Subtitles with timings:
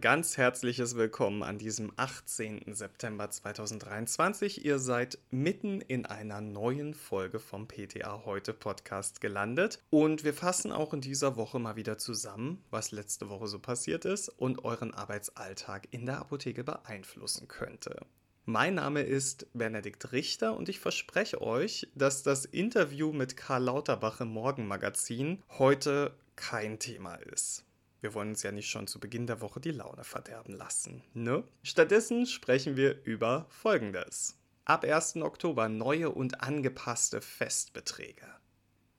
[0.00, 2.74] ganz herzliches Willkommen an diesem 18.
[2.74, 4.64] September 2023.
[4.64, 10.72] Ihr seid mitten in einer neuen Folge vom PTA Heute Podcast gelandet und wir fassen
[10.72, 14.94] auch in dieser Woche mal wieder zusammen, was letzte Woche so passiert ist und euren
[14.94, 18.06] Arbeitsalltag in der Apotheke beeinflussen könnte.
[18.46, 24.22] Mein Name ist Benedikt Richter und ich verspreche euch, dass das Interview mit Karl Lauterbach
[24.22, 27.66] im Morgenmagazin heute kein Thema ist.
[28.00, 31.44] Wir wollen uns ja nicht schon zu Beginn der Woche die Laune verderben lassen, ne?
[31.62, 34.36] Stattdessen sprechen wir über Folgendes.
[34.64, 35.16] Ab 1.
[35.16, 38.26] Oktober neue und angepasste Festbeträge.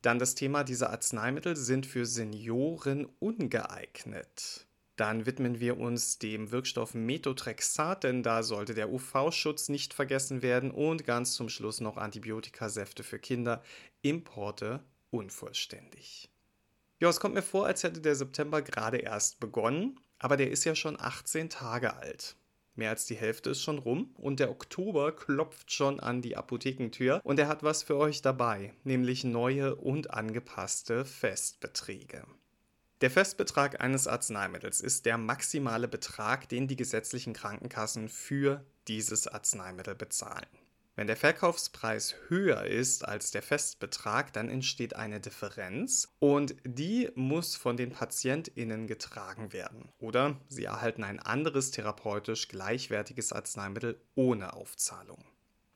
[0.02, 4.68] Dann das Thema, diese Arzneimittel sind für Senioren ungeeignet.
[4.96, 10.72] Dann widmen wir uns dem Wirkstoff Methotrexat, denn da sollte der UV-Schutz nicht vergessen werden.
[10.72, 13.64] Und ganz zum Schluss noch Antibiotikasäfte für Kinder,
[14.02, 16.31] Importe unvollständig.
[17.02, 20.66] Ja, es kommt mir vor, als hätte der September gerade erst begonnen, aber der ist
[20.66, 22.36] ja schon 18 Tage alt.
[22.76, 27.20] Mehr als die Hälfte ist schon rum und der Oktober klopft schon an die Apothekentür
[27.24, 32.24] und er hat was für euch dabei, nämlich neue und angepasste Festbeträge.
[33.02, 39.96] Der Festbetrag eines Arzneimittels ist der maximale Betrag, den die gesetzlichen Krankenkassen für dieses Arzneimittel
[39.96, 40.61] bezahlen.
[41.02, 47.56] Wenn der Verkaufspreis höher ist als der Festbetrag, dann entsteht eine Differenz und die muss
[47.56, 49.90] von den PatientInnen getragen werden.
[49.98, 55.26] Oder sie erhalten ein anderes therapeutisch gleichwertiges Arzneimittel ohne Aufzahlung.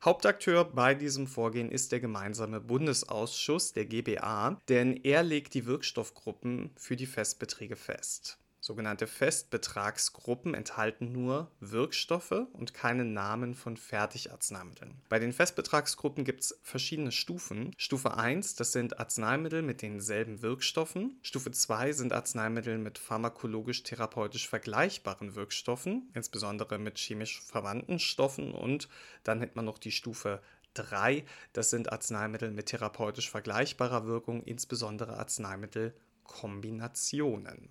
[0.03, 6.69] Hauptakteur bei diesem Vorgehen ist der gemeinsame Bundesausschuss der GBA, denn er legt die Wirkstoffgruppen
[6.77, 8.37] für die Festbeträge fest.
[8.65, 15.03] Sogenannte Festbetragsgruppen enthalten nur Wirkstoffe und keine Namen von Fertigarzneimitteln.
[15.07, 17.75] Bei den Festbetragsgruppen gibt es verschiedene Stufen.
[17.77, 21.19] Stufe 1, das sind Arzneimittel mit denselben Wirkstoffen.
[21.21, 28.51] Stufe 2 sind Arzneimittel mit pharmakologisch-therapeutisch vergleichbaren Wirkstoffen, insbesondere mit chemisch verwandten Stoffen.
[28.51, 28.89] Und
[29.21, 30.41] dann hätte man noch die Stufe
[30.73, 31.23] 3,
[31.53, 37.69] das sind Arzneimittel mit therapeutisch vergleichbarer Wirkung, insbesondere Arzneimittelkombinationen.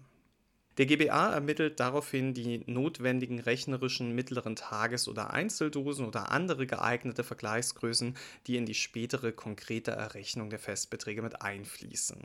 [0.77, 8.17] Der GBA ermittelt daraufhin die notwendigen rechnerischen mittleren Tages- oder Einzeldosen oder andere geeignete Vergleichsgrößen,
[8.47, 12.19] die in die spätere konkrete Errechnung der Festbeträge mit einfließen.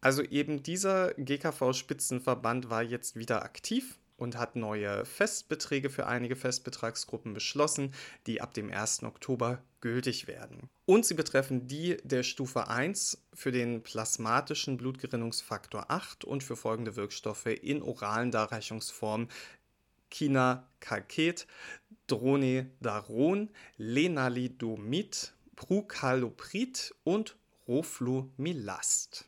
[0.00, 7.34] Also eben dieser GKV-Spitzenverband war jetzt wieder aktiv und hat neue Festbeträge für einige Festbetragsgruppen
[7.34, 7.92] beschlossen,
[8.26, 9.04] die ab dem 1.
[9.04, 10.68] Oktober gültig werden.
[10.84, 16.96] Und sie betreffen die der Stufe 1 für den plasmatischen Blutgerinnungsfaktor 8 und für folgende
[16.96, 19.28] Wirkstoffe in oralen Darreichungsformen
[20.10, 21.46] Kinacalket,
[22.08, 27.36] Dronedaron, Lenalidomid, Prucaloprid und
[27.68, 29.26] Roflumilast.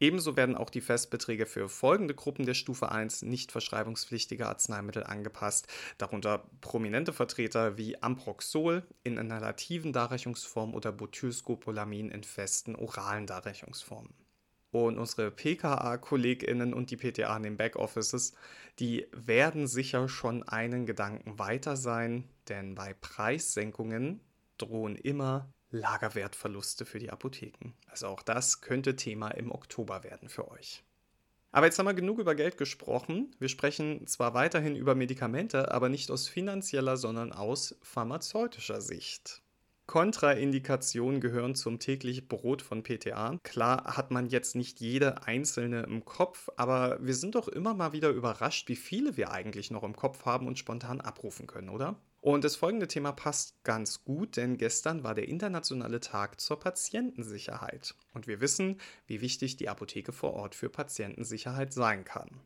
[0.00, 5.68] Ebenso werden auch die Festbeträge für folgende Gruppen der Stufe 1 nicht verschreibungspflichtiger Arzneimittel angepasst,
[5.98, 14.12] darunter prominente Vertreter wie Amproxol in inhalativen Darreichungsformen oder Butylscopolamin in festen oralen Darreichungsformen.
[14.72, 18.34] Und unsere PKA-KollegInnen und die PTA in den Backoffices,
[18.80, 24.20] die werden sicher schon einen Gedanken weiter sein, denn bei Preissenkungen
[24.58, 27.74] drohen immer Lagerwertverluste für die Apotheken.
[27.88, 30.82] Also auch das könnte Thema im Oktober werden für euch.
[31.52, 33.34] Aber jetzt haben wir genug über Geld gesprochen.
[33.38, 39.40] Wir sprechen zwar weiterhin über Medikamente, aber nicht aus finanzieller, sondern aus pharmazeutischer Sicht.
[39.86, 43.38] Kontraindikationen gehören zum täglichen Brot von PTA.
[43.42, 47.92] Klar hat man jetzt nicht jede einzelne im Kopf, aber wir sind doch immer mal
[47.92, 51.96] wieder überrascht, wie viele wir eigentlich noch im Kopf haben und spontan abrufen können, oder?
[52.24, 57.94] Und das folgende Thema passt ganz gut, denn gestern war der internationale Tag zur Patientensicherheit.
[58.14, 62.40] Und wir wissen, wie wichtig die Apotheke vor Ort für Patientensicherheit sein kann.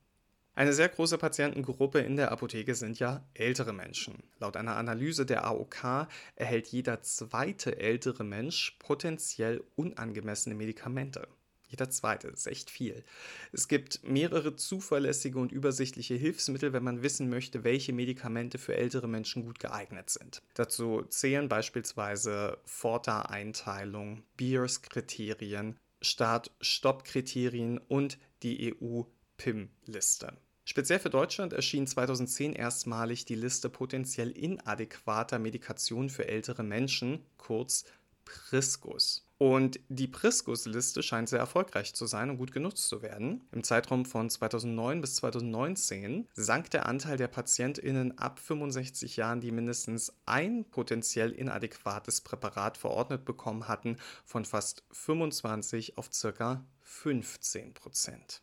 [0.56, 4.24] Eine sehr große Patientengruppe in der Apotheke sind ja ältere Menschen.
[4.40, 11.28] Laut einer Analyse der AOK erhält jeder zweite ältere Mensch potenziell unangemessene Medikamente.
[11.68, 13.04] Jeder zweite, das ist echt viel.
[13.52, 19.06] Es gibt mehrere zuverlässige und übersichtliche Hilfsmittel, wenn man wissen möchte, welche Medikamente für ältere
[19.06, 20.42] Menschen gut geeignet sind.
[20.54, 30.32] Dazu zählen beispielsweise Forta-Einteilung, Beers-Kriterien, Start-Stopp-Kriterien und die EU-PIM-Liste.
[30.64, 37.84] Speziell für Deutschland erschien 2010 erstmalig die Liste potenziell inadäquater Medikationen für ältere Menschen, kurz
[38.24, 39.27] Priscus.
[39.38, 43.46] Und die Priscus-Liste scheint sehr erfolgreich zu sein und gut genutzt zu werden.
[43.52, 49.52] Im Zeitraum von 2009 bis 2019 sank der Anteil der PatientInnen ab 65 Jahren, die
[49.52, 58.42] mindestens ein potenziell inadäquates Präparat verordnet bekommen hatten, von fast 25 auf circa 15 Prozent.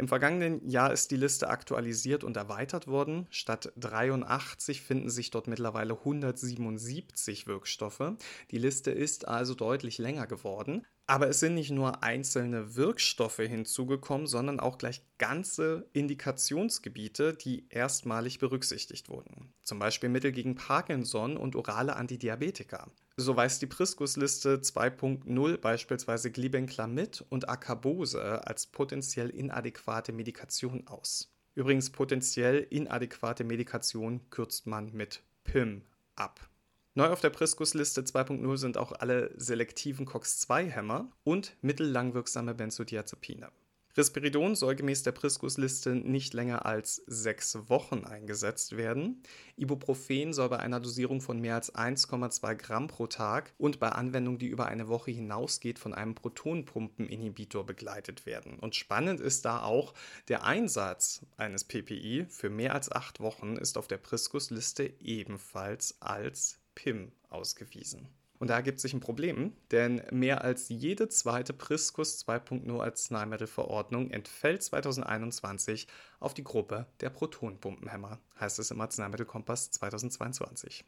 [0.00, 3.26] Im vergangenen Jahr ist die Liste aktualisiert und erweitert worden.
[3.28, 8.14] Statt 83 finden sich dort mittlerweile 177 Wirkstoffe.
[8.50, 10.86] Die Liste ist also deutlich länger geworden.
[11.10, 18.38] Aber es sind nicht nur einzelne Wirkstoffe hinzugekommen, sondern auch gleich ganze Indikationsgebiete, die erstmalig
[18.38, 19.52] berücksichtigt wurden.
[19.64, 22.86] Zum Beispiel Mittel gegen Parkinson und orale Antidiabetika.
[23.16, 31.34] So weist die Priscus-Liste 2.0 beispielsweise Glibenclamid und Acarbose als potenziell inadäquate Medikation aus.
[31.56, 35.82] Übrigens potenziell inadäquate Medikation kürzt man mit PIM
[36.14, 36.49] ab.
[36.94, 43.52] Neu auf der Priscus-Liste 2.0 sind auch alle selektiven COX-2-Hämmer und mittellangwirksame Benzodiazepine.
[43.96, 49.22] Risperidon soll gemäß der Priscus-Liste nicht länger als sechs Wochen eingesetzt werden.
[49.56, 54.38] Ibuprofen soll bei einer Dosierung von mehr als 1,2 Gramm pro Tag und bei Anwendung,
[54.38, 58.58] die über eine Woche hinausgeht, von einem Protonpumpeninhibitor begleitet werden.
[58.58, 59.92] Und spannend ist da auch,
[60.28, 66.59] der Einsatz eines PPI für mehr als acht Wochen ist auf der Priscus-Liste ebenfalls als
[66.74, 68.08] PIM ausgewiesen.
[68.40, 74.62] Und da ergibt sich ein Problem, denn mehr als jede zweite Priscus 2.0 Arzneimittelverordnung entfällt
[74.62, 75.86] 2021
[76.20, 80.86] auf die Gruppe der Protonpumpenhämmer, heißt es im Arzneimittelkompass 2022.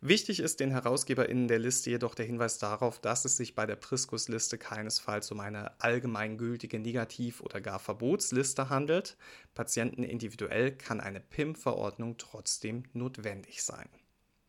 [0.00, 3.74] Wichtig ist den HerausgeberInnen der Liste jedoch der Hinweis darauf, dass es sich bei der
[3.74, 9.16] Priscus-Liste keinesfalls um eine allgemeingültige Negativ- oder gar Verbotsliste handelt.
[9.54, 13.88] Patienten individuell kann eine PIM-Verordnung trotzdem notwendig sein.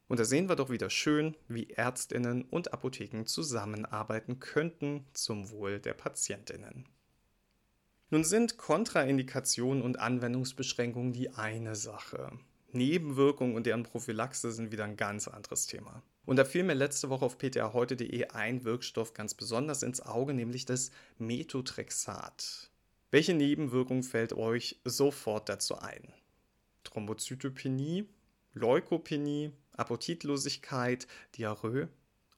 [0.10, 5.80] Und da sehen wir doch wieder schön, wie Ärztinnen und Apotheken zusammenarbeiten könnten zum Wohl
[5.80, 6.90] der Patientinnen.
[8.10, 12.32] Nun sind Kontraindikationen und Anwendungsbeschränkungen die eine Sache.
[12.72, 16.02] Nebenwirkungen und deren Prophylaxe sind wieder ein ganz anderes Thema.
[16.26, 20.66] Und da fiel mir letzte Woche auf ptaheute.de ein Wirkstoff ganz besonders ins Auge, nämlich
[20.66, 20.90] das
[21.20, 22.72] Methotrexat.
[23.12, 26.14] Welche Nebenwirkung fällt euch sofort dazu ein?
[26.84, 28.10] Thrombozytopenie,
[28.54, 31.90] Leukopenie, Appetitlosigkeit, Diarrhoe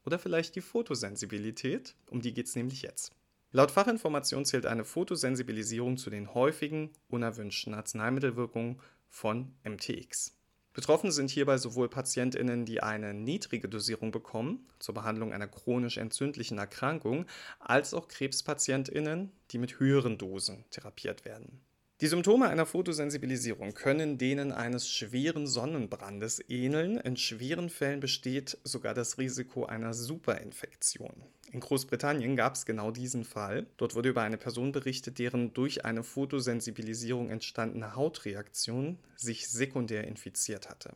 [0.06, 3.12] oder vielleicht die Fotosensibilität, um die geht es nämlich jetzt.
[3.52, 8.80] Laut Fachinformation zählt eine Fotosensibilisierung zu den häufigen unerwünschten Arzneimittelwirkungen
[9.10, 10.38] von MTX.
[10.74, 16.58] Betroffen sind hierbei sowohl Patientinnen, die eine niedrige Dosierung bekommen zur Behandlung einer chronisch entzündlichen
[16.58, 17.26] Erkrankung,
[17.60, 21.60] als auch Krebspatientinnen, die mit höheren Dosen therapiert werden.
[22.01, 26.98] Die Symptome einer Fotosensibilisierung können denen eines schweren Sonnenbrandes ähneln.
[26.98, 31.13] In schweren Fällen besteht sogar das Risiko einer Superinfektion.
[31.51, 33.68] In Großbritannien gab es genau diesen Fall.
[33.77, 40.69] Dort wurde über eine Person berichtet, deren durch eine Fotosensibilisierung entstandene Hautreaktion sich sekundär infiziert
[40.69, 40.95] hatte.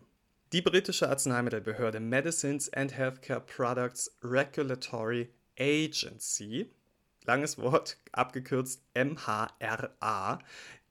[0.54, 6.72] Die britische Arzneimittelbehörde Medicines and Healthcare Products Regulatory Agency
[7.26, 10.40] langes Wort, abgekürzt MHRA,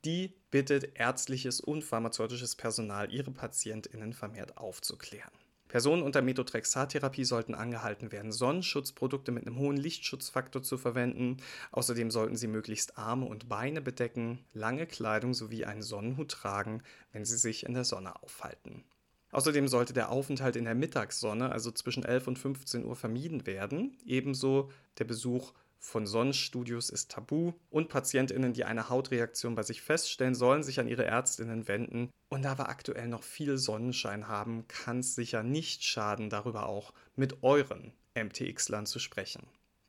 [0.05, 5.33] die bittet ärztliches und pharmazeutisches Personal, ihre PatientInnen vermehrt aufzuklären.
[5.69, 11.39] Personen unter Methotrexat-Therapie sollten angehalten werden, Sonnenschutzprodukte mit einem hohen Lichtschutzfaktor zu verwenden.
[11.73, 16.83] Außerdem sollten sie möglichst Arme und Beine bedecken, lange Kleidung sowie einen Sonnenhut tragen,
[17.13, 18.85] wenn sie sich in der Sonne aufhalten.
[19.33, 23.99] Außerdem sollte der Aufenthalt in der Mittagssonne, also zwischen 11 und 15 Uhr, vermieden werden.
[24.07, 30.35] Ebenso der Besuch von Sonnenstudios ist tabu und Patientinnen, die eine Hautreaktion bei sich feststellen,
[30.35, 32.11] sollen sich an ihre Ärztinnen wenden.
[32.31, 36.95] Und da wir aktuell noch viel Sonnenschein haben, kann es sicher nicht schaden, darüber auch
[37.17, 39.47] mit euren MTX-Lern zu sprechen.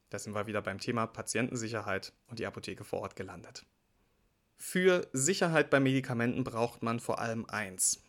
[0.09, 3.65] Da sind wir wieder beim Thema Patientensicherheit und die Apotheke vor Ort gelandet.
[4.57, 8.03] Für Sicherheit bei Medikamenten braucht man vor allem eins,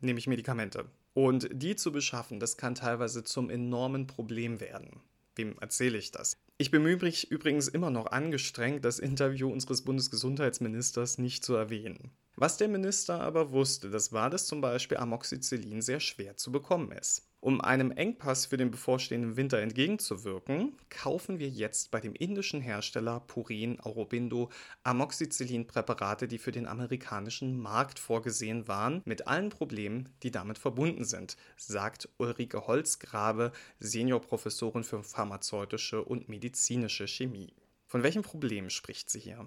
[0.00, 0.90] nämlich Medikamente.
[1.14, 5.00] Und die zu beschaffen, das kann teilweise zum enormen Problem werden.
[5.36, 6.36] Wem erzähle ich das?
[6.56, 12.12] Ich bemühe mich übrigens immer noch angestrengt, das Interview unseres Bundesgesundheitsministers nicht zu erwähnen.
[12.36, 16.92] Was der Minister aber wusste, das war, dass zum Beispiel Amoxicillin sehr schwer zu bekommen
[16.92, 17.28] ist.
[17.44, 23.20] Um einem Engpass für den bevorstehenden Winter entgegenzuwirken, kaufen wir jetzt bei dem indischen Hersteller
[23.20, 24.48] Purin Aurobindo
[24.82, 31.36] Amoxicillin-Präparate, die für den amerikanischen Markt vorgesehen waren, mit allen Problemen, die damit verbunden sind,
[31.58, 37.52] sagt Ulrike Holzgrabe, Seniorprofessorin für pharmazeutische und medizinische Chemie.
[37.84, 39.46] Von welchen Problemen spricht sie hier?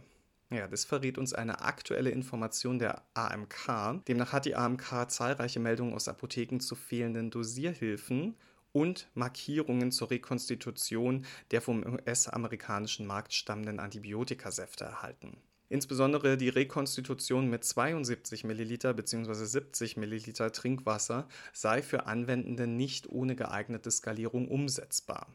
[0.50, 4.06] Ja, das verrät uns eine aktuelle Information der AMK.
[4.08, 8.36] Demnach hat die AMK zahlreiche Meldungen aus Apotheken zu fehlenden Dosierhilfen
[8.72, 15.36] und Markierungen zur Rekonstitution der vom US-amerikanischen Markt stammenden Antibiotikasäfte erhalten.
[15.70, 19.34] Insbesondere die Rekonstitution mit 72 Milliliter bzw.
[19.34, 25.28] 70 Milliliter Trinkwasser sei für Anwendende nicht ohne geeignete Skalierung umsetzbar.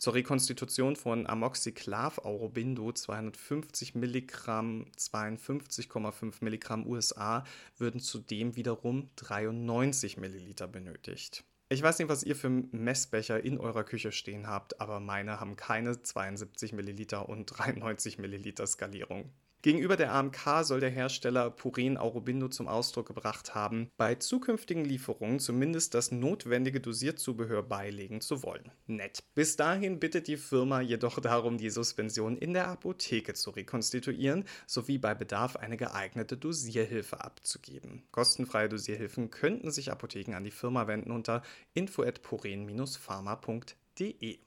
[0.00, 7.44] Zur Rekonstitution von Amoxiclav Aurobindo 250 Milligramm 52,5 Milligramm USA
[7.76, 11.44] würden zudem wiederum 93 Milliliter benötigt.
[11.68, 15.56] Ich weiß nicht, was ihr für Messbecher in eurer Küche stehen habt, aber meine haben
[15.56, 19.30] keine 72 Milliliter und 93 Milliliter Skalierung.
[19.62, 25.38] Gegenüber der AMK soll der Hersteller Purin Aurobindo zum Ausdruck gebracht haben, bei zukünftigen Lieferungen
[25.38, 28.72] zumindest das notwendige Dosierzubehör beilegen zu wollen.
[28.86, 29.22] Nett.
[29.34, 34.96] Bis dahin bittet die Firma jedoch darum, die Suspension in der Apotheke zu rekonstituieren, sowie
[34.96, 38.04] bei Bedarf eine geeignete Dosierhilfe abzugeben.
[38.12, 41.42] Kostenfreie Dosierhilfen könnten sich Apotheken an die Firma wenden unter
[41.74, 44.38] info@purin-pharma.de.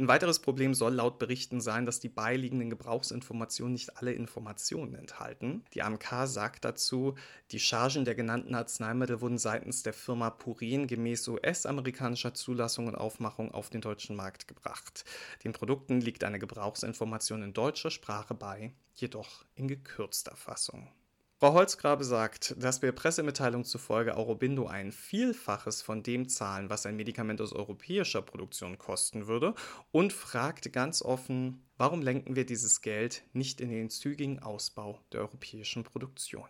[0.00, 5.64] Ein weiteres Problem soll laut Berichten sein, dass die beiliegenden Gebrauchsinformationen nicht alle Informationen enthalten.
[5.74, 7.16] Die AMK sagt dazu,
[7.50, 13.52] die Chargen der genannten Arzneimittel wurden seitens der Firma Purin gemäß US-amerikanischer Zulassung und Aufmachung
[13.52, 15.04] auf den deutschen Markt gebracht.
[15.42, 20.92] Den Produkten liegt eine Gebrauchsinformation in deutscher Sprache bei, jedoch in gekürzter Fassung.
[21.40, 26.96] Frau Holzgrabe sagt, dass wir Pressemitteilungen zufolge Aurobindo ein Vielfaches von dem zahlen, was ein
[26.96, 29.54] Medikament aus europäischer Produktion kosten würde
[29.92, 35.20] und fragt ganz offen, warum lenken wir dieses Geld nicht in den zügigen Ausbau der
[35.20, 36.48] europäischen Produktion?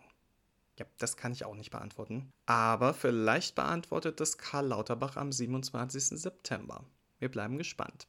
[0.79, 2.31] Ja, das kann ich auch nicht beantworten.
[2.47, 6.19] Aber vielleicht beantwortet das Karl Lauterbach am 27.
[6.19, 6.83] September.
[7.19, 8.07] Wir bleiben gespannt.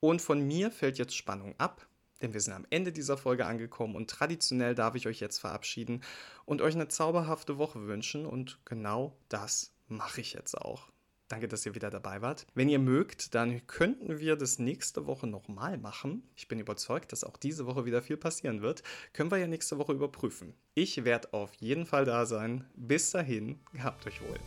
[0.00, 1.86] Und von mir fällt jetzt Spannung ab
[2.22, 6.02] denn wir sind am Ende dieser Folge angekommen und traditionell darf ich euch jetzt verabschieden
[6.44, 10.88] und euch eine zauberhafte Woche wünschen und genau das mache ich jetzt auch.
[11.30, 12.44] Danke, dass ihr wieder dabei wart.
[12.54, 16.24] Wenn ihr mögt, dann könnten wir das nächste Woche nochmal machen.
[16.34, 18.82] Ich bin überzeugt, dass auch diese Woche wieder viel passieren wird.
[19.12, 20.54] Können wir ja nächste Woche überprüfen.
[20.74, 22.68] Ich werde auf jeden Fall da sein.
[22.74, 24.40] Bis dahin, gehabt euch wohl.